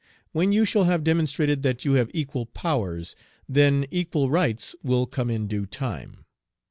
When 0.31 0.51
you 0.51 0.65
shall 0.65 0.85
have 0.85 1.03
demonstrated 1.03 1.61
that 1.61 1.85
you 1.85 1.91
have 1.93 2.09
equal 2.11 2.47
powers, 2.47 3.15
then 3.47 3.85
equal 3.91 4.31
rights 4.31 4.75
will 4.81 5.05
come 5.05 5.29
in 5.29 5.45
due 5.45 5.67
time. 5.67 6.25